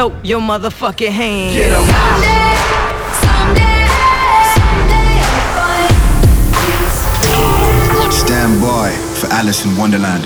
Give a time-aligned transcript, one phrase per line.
[0.00, 1.52] throw your motherfucking hand.
[1.52, 2.56] Someday,
[3.20, 3.84] someday,
[4.56, 5.30] someday.
[8.10, 8.90] Stand by
[9.20, 10.24] for Alison Wonderland.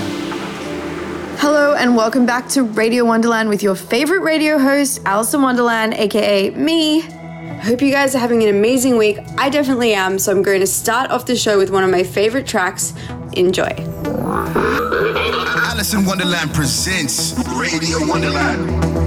[1.39, 6.51] Hello and welcome back to Radio Wonderland with your favorite radio host, Alison Wonderland, aka
[6.51, 7.03] me.
[7.03, 9.17] I hope you guys are having an amazing week.
[9.37, 12.03] I definitely am, so I'm going to start off the show with one of my
[12.03, 12.93] favorite tracks.
[13.33, 13.75] Enjoy.
[15.67, 19.04] Alison Wonderland presents Radio Wonderland.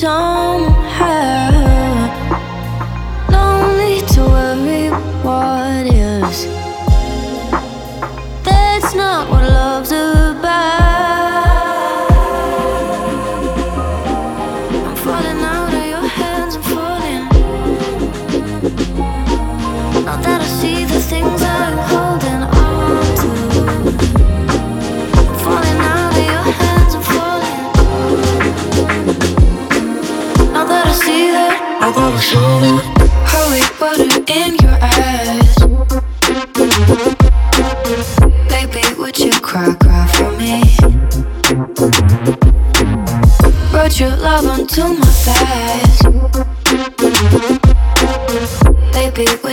[0.00, 0.67] Together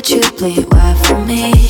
[0.09, 1.64] you bleed wet for me?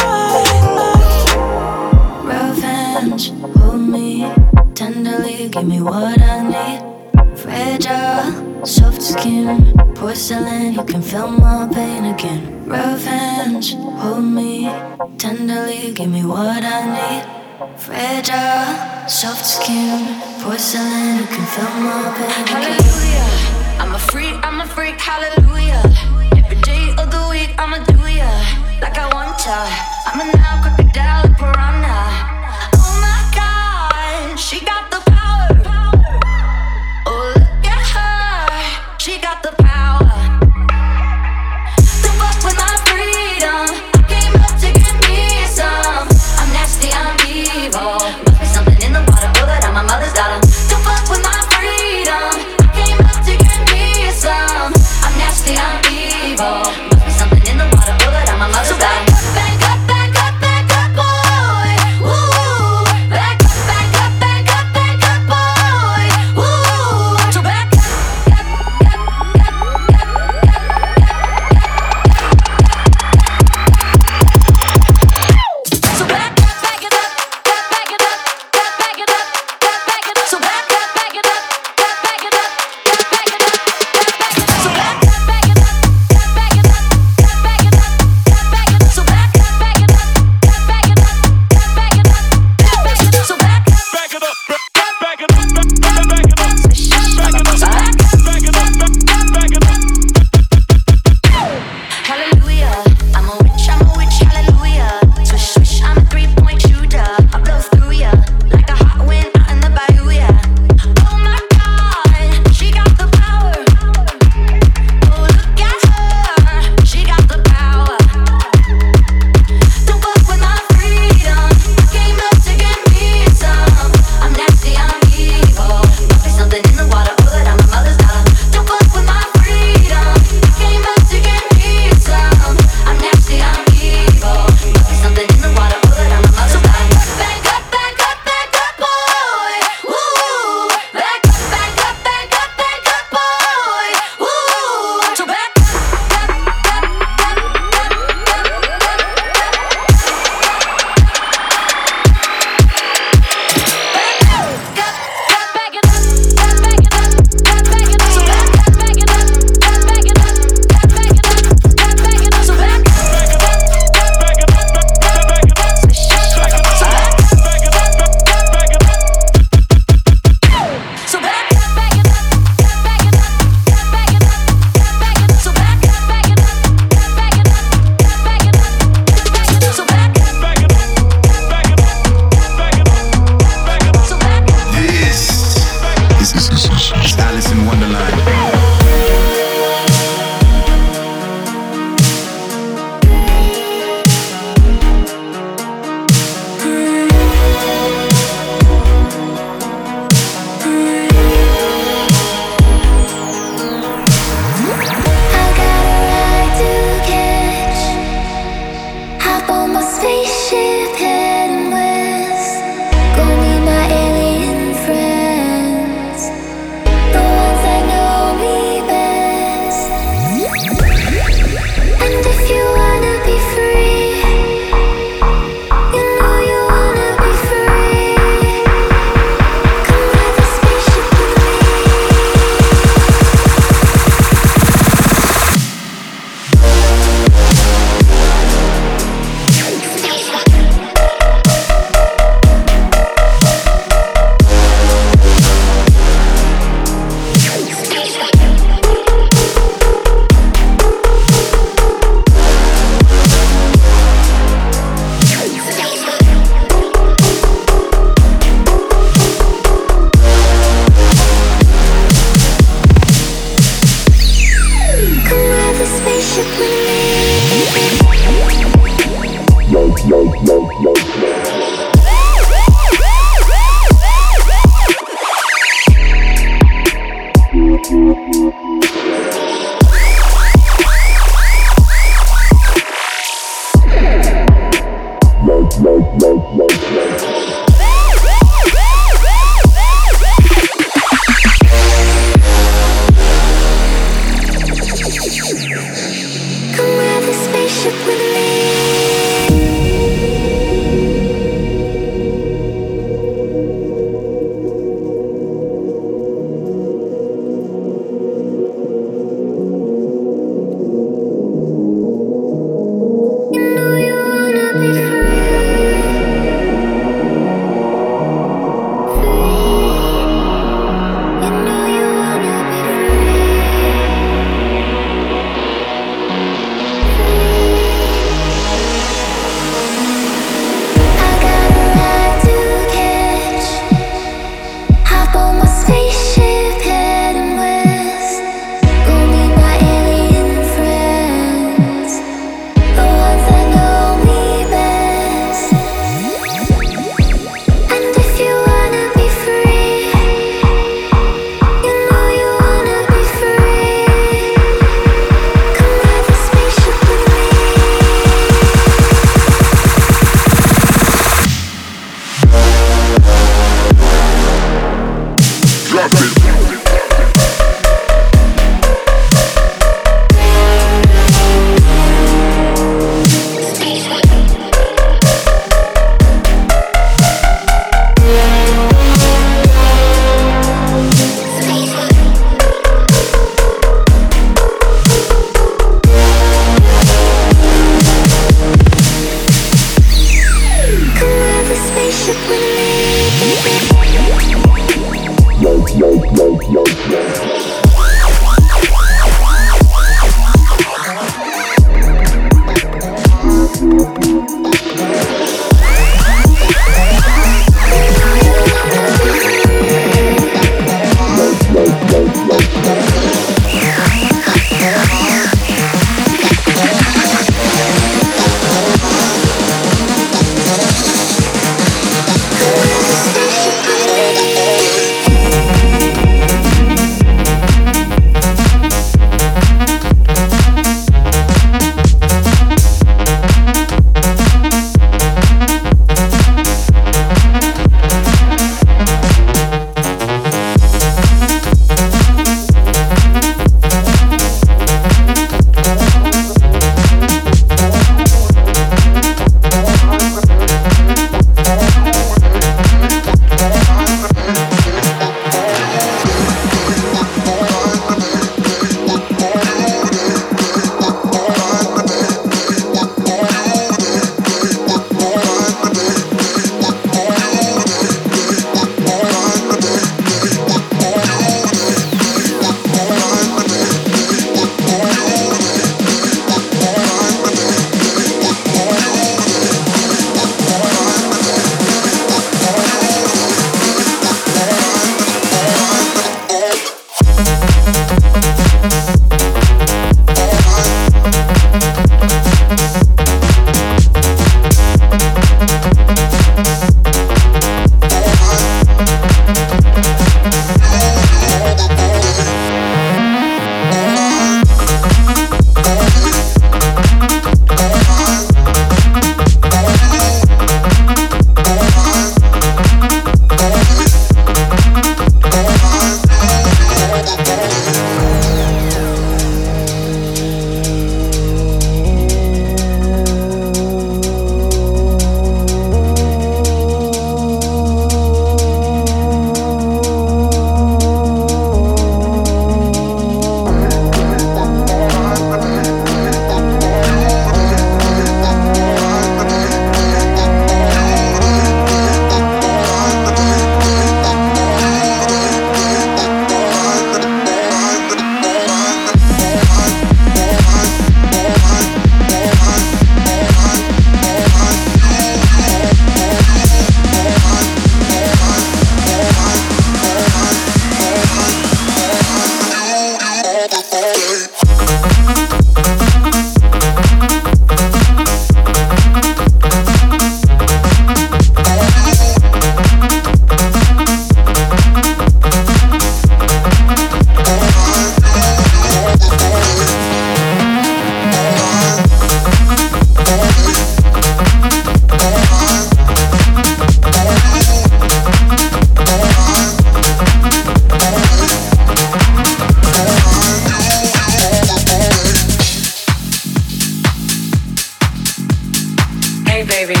[599.60, 600.00] Hey, baby.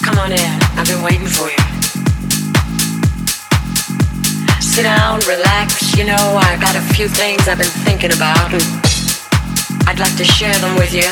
[0.00, 0.56] Come on in.
[0.72, 1.64] I've been waiting for you.
[4.62, 5.94] Sit down, relax.
[5.98, 8.64] You know, I've got a few things I've been thinking about, and
[9.86, 11.04] I'd like to share them with you.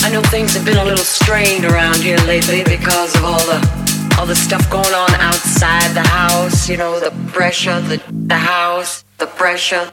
[0.00, 3.60] I know things have been a little strained around here lately because of all the
[4.18, 6.66] all the stuff going on outside the house.
[6.66, 9.92] You know, the pressure, the the house, the pressure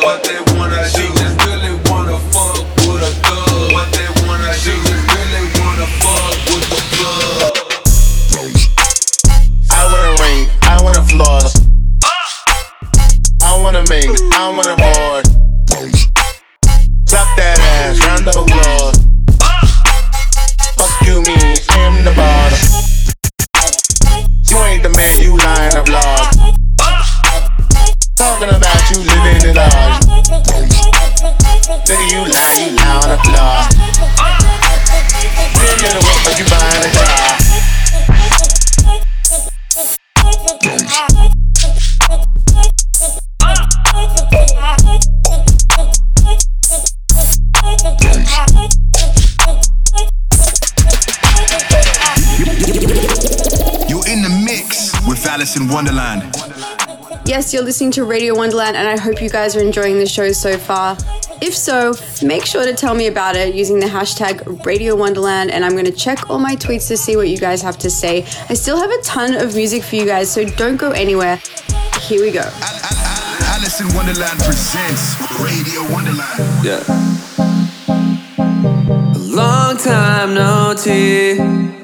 [0.00, 1.21] what they wanna do.
[55.72, 56.22] Wonderland.
[57.24, 60.32] Yes, you're listening to Radio Wonderland, and I hope you guys are enjoying the show
[60.32, 60.96] so far.
[61.40, 65.64] If so, make sure to tell me about it using the hashtag Radio Wonderland, and
[65.64, 68.24] I'm going to check all my tweets to see what you guys have to say.
[68.48, 71.40] I still have a ton of music for you guys, so don't go anywhere.
[72.00, 72.48] Here we go.
[73.54, 76.64] Alison Wonderland presents Radio Wonderland.
[76.64, 76.82] Yeah.
[79.14, 81.81] A long time no tea.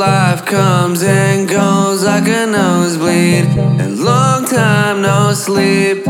[0.00, 3.44] Life comes and goes like a nosebleed.
[3.82, 6.08] And long time no sleep.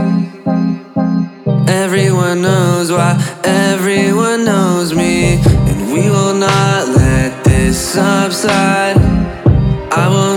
[1.67, 5.41] Everyone knows why, everyone knows me.
[5.43, 8.97] And we will not let this subside.
[9.91, 10.30] I will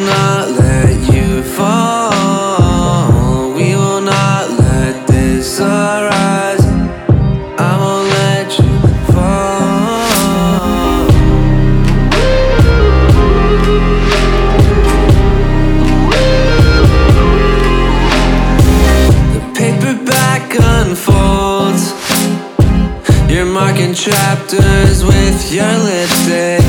[23.96, 26.62] Chapters with your lipstick.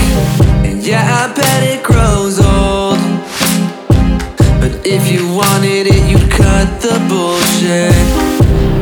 [0.63, 2.99] And yeah, I bet it grows old.
[4.61, 7.95] But if you wanted it, you'd cut the bullshit.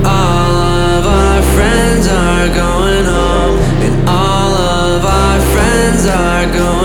[0.05, 3.59] All of our friends are going home.
[3.87, 6.82] And all of our friends are going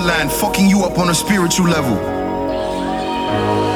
[0.00, 3.69] borderline, fucking you up on a spiritual level.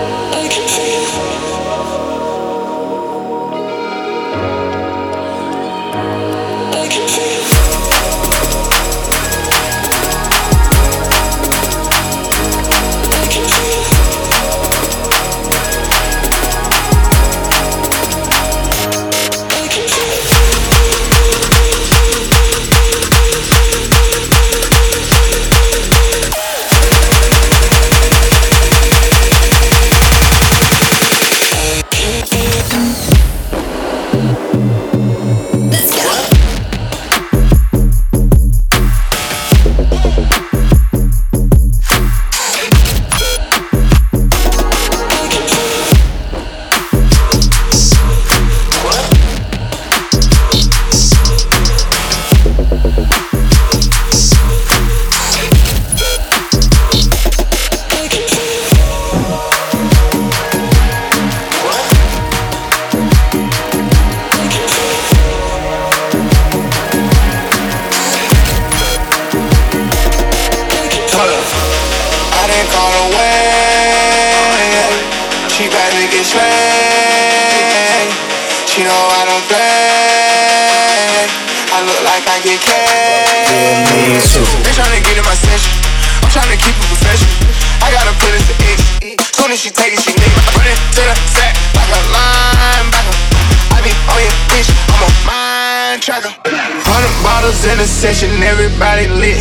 [96.15, 99.35] Hundred bottles in a session, everybody lit.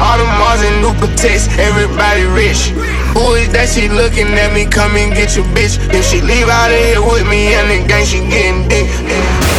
[0.00, 2.72] All the Mars and new protects, everybody rich.
[3.12, 4.64] Who is that she looking at me?
[4.64, 5.76] Come and get your bitch.
[5.92, 9.55] If she leave out of here with me and the gang, she getting dick.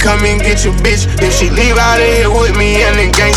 [0.00, 1.04] come and get your bitch.
[1.22, 3.29] If she leave out of here with me and then gang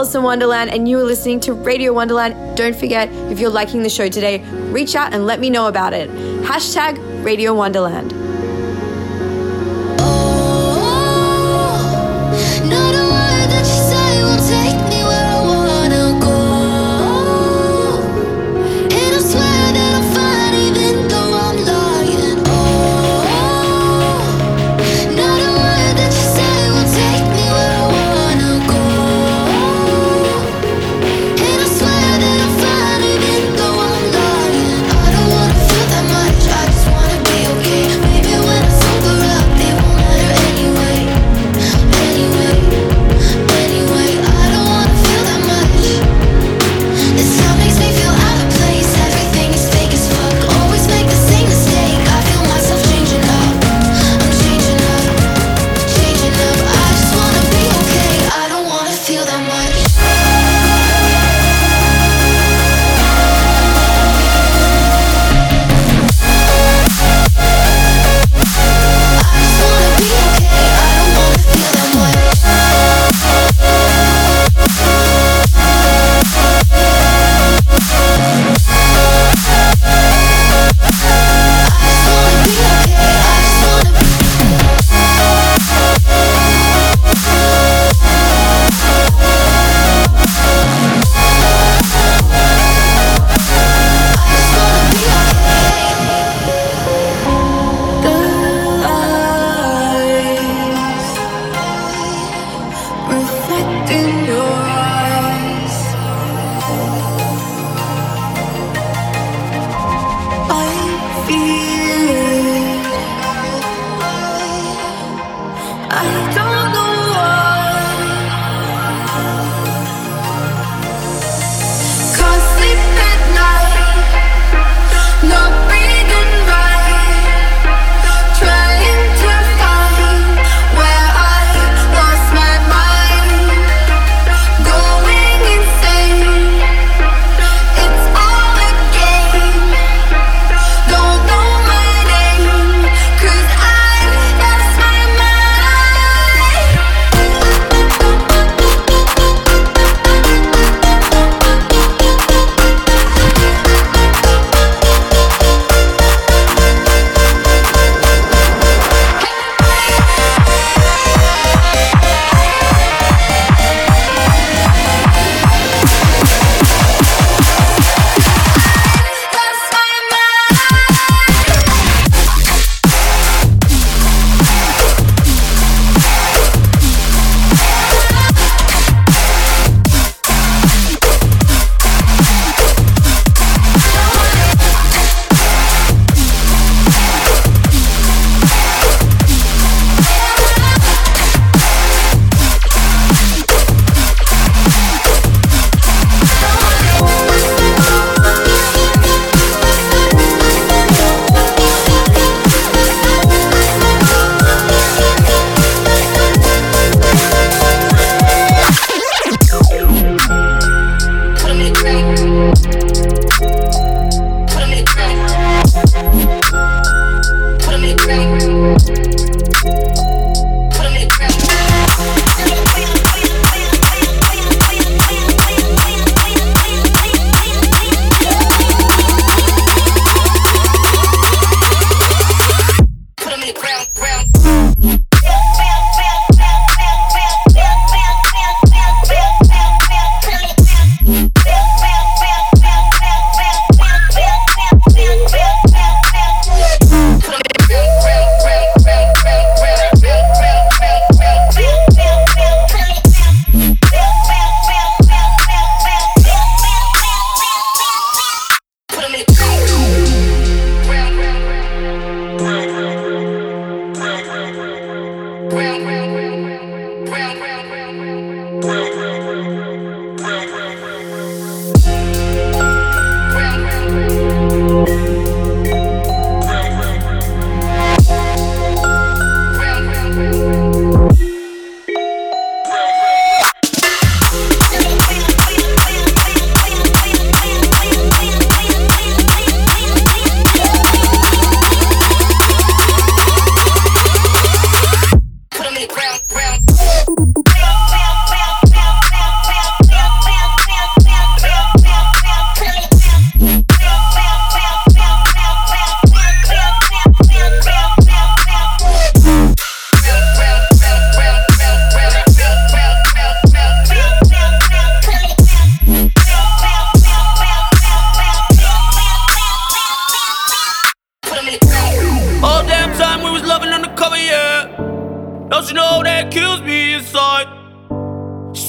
[0.00, 2.56] Alison Wonderland, and you are listening to Radio Wonderland.
[2.56, 4.38] Don't forget, if you're liking the show today,
[4.72, 6.08] reach out and let me know about it.
[6.42, 8.19] Hashtag Radio Wonderland.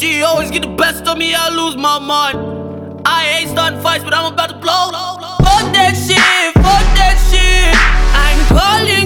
[0.02, 3.04] She always get the best of me, I lose my mind.
[3.06, 4.90] I ain't starting fights, but I'm about to blow.
[5.46, 6.18] Fuck that shit,
[6.56, 7.78] fuck that shit.
[8.18, 9.01] I'm calling.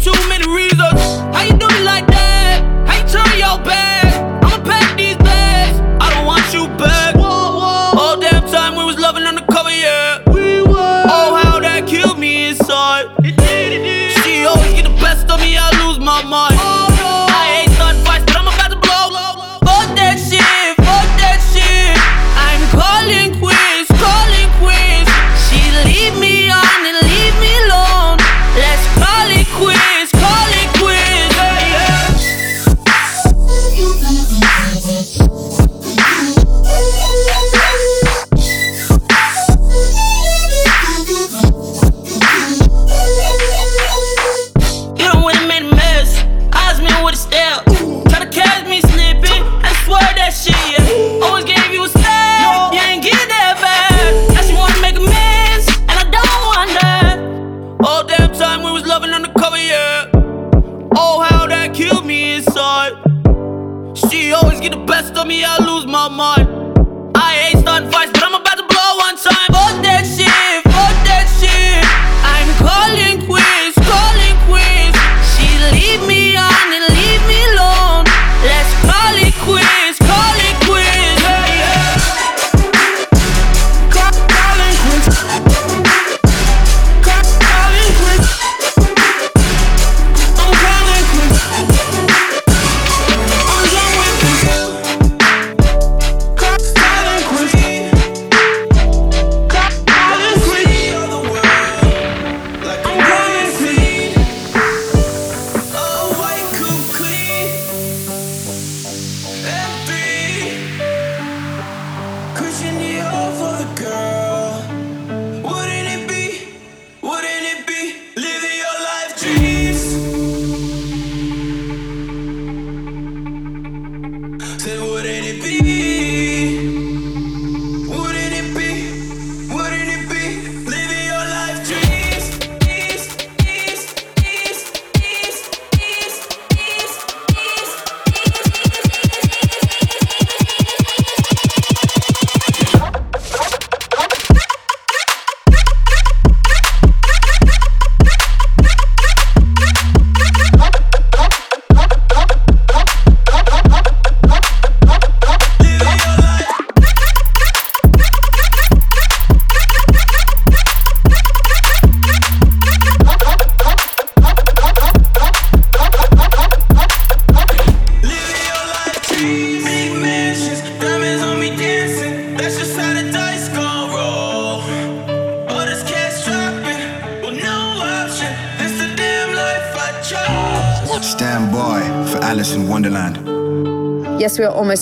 [0.00, 0.89] Too many reasons.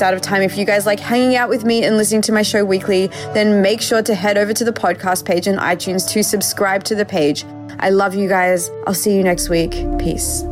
[0.03, 0.43] out of time.
[0.43, 3.63] If you guys like hanging out with me and listening to my show weekly, then
[3.63, 7.05] make sure to head over to the podcast page in iTunes to subscribe to the
[7.05, 7.45] page.
[7.81, 8.71] I love you guys.
[8.87, 9.73] I'll see you next week.
[9.99, 10.43] Peace.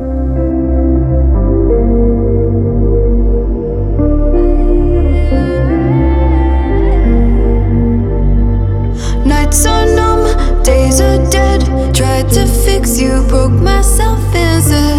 [9.25, 11.61] Nights are numb, days are dead.
[11.93, 14.96] Tried to fix you, broke myself inside.